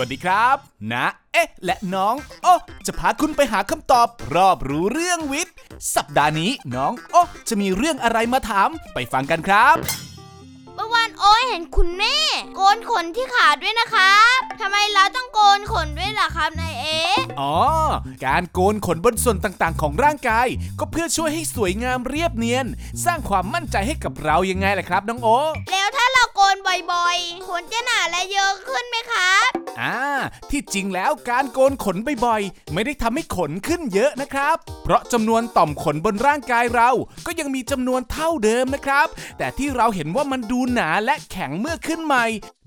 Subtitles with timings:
[0.00, 0.56] วัสดีครับ
[0.92, 2.54] นะ เอ๊ะ และน้องโอ้
[2.86, 5.54] จะพาคุณไปหาคำตอบ รอบรู้เรื่องวิทย์
[5.94, 9.76] สัปดาห์นี้น้องโอ้จะมีเรื่องอะไรมาถาม ไปฟังกันครับ
[10.74, 12.16] เมื่อวานโอ้ยเห็นคุณแม่
[12.56, 17.56] โกนขนที่ขาด้วยนะครับทำไมเราต้องโกนขนด้วยล่ะครับนายเอ๊ะอ๋อ
[18.26, 20.48] การโกนขนบนส่วนต่างๆ ของร่างกาย
[20.78, 22.66] ก็เพื่อช่วยให้สวยงามเรียบเนียน
[23.04, 25.28] สร้างความมั่นใจให้กับเรายังไงล่ะครับน้องโอ
[25.72, 26.56] แล้วถ้าเราโกน
[26.92, 29.35] บ่อยๆ ขนจะหนาและเยอะขึ้นไหมครับ
[29.80, 29.96] อ่า
[30.50, 36.90] ที่จริงแล้วการโกนขนบ่อยๆ ไม่ได้ทำให้ขนขึ้นเยอะนะครับ เพราะจำนวนต่อมขนบนร่างกายเรา
[37.26, 39.06] ก็ยังมีจำนวนเท่าเดิมนะครับ
[39.38, 42.24] แต่ที่เราเห็นว่ามันดูหนาและแข็งเมื่อขึ้นใหม่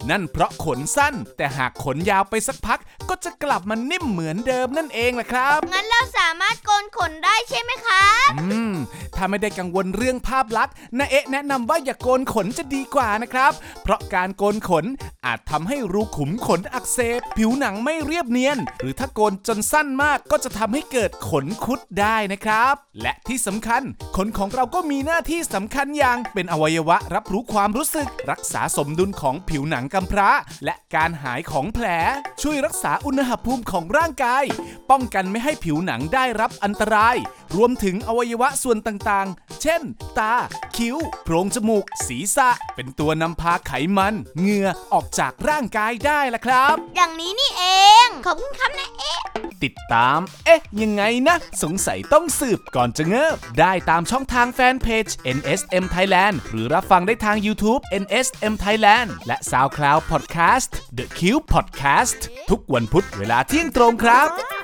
[0.09, 8.68] นั่นเพราะขนสั้น แต่หากขนยาวไปสักพัก ก็จะกลับมานิ่มเหมือนเดิมนั่นเองแหละครับ งั้นเราสามารถโกนขนได้ใช่ไหมครับอืม
[9.19, 13.51] ถ้าไม่ได้กังวลเรื่องภาพลักษณ์นาเอ๊ะแนะนำว่าอย่าโกนขนจะดีกว่านะครับ
[13.83, 14.85] เพราะการโกนขน
[15.25, 23.81] อาจทำให้รูขุมขนอักเสบผิวหนังไม่เรียบเนียน หรือถ้าโกนจนสั้นมากก็จะทำให้เกิดขนคุดได้นะครับ และที่สำคัญ
[24.17, 30.29] ขนของเราก็มีหน้าที่สำคัญอย่าง เป็นอวัยวะรับรู้ความรู้สึก รักษาสมดุลของผิวหนังกำพร้า
[30.65, 31.85] และการหายของแผล
[32.41, 34.43] ช่วยรักษาอุณหภูมิของร่างกาย
[34.91, 37.15] ป้องกันไม่ให้ผิวหนังได้รับอันตราย
[37.55, 39.81] รวมถึงอวัยวะส่วนต่างๆ เช่น
[40.19, 40.35] ตา
[40.77, 47.63] คิ้ว โพรงจมูก ศีรษะ เป็นตัวนำพาไขมัน เหงื่อออกจากร่างกายได้ละครับ อย่างนี้นี่เอ
[48.05, 49.19] ง ขอบคุณครับนายเอ๊ะ
[49.63, 61.05] ติดตาม เอ๊ะ ยังไงนะ สงสัยต้องสืบก่อนจะเงิบ ได้ตามช่องทางแฟนเพจ NSM Thailand หรือรับฟังได้ทาง YouTube NSM Thailand และ SoundCloud Podcast The
[61.19, 64.58] Cube Podcast ทุกวันพุธเวลาเที่ยงตรงครับ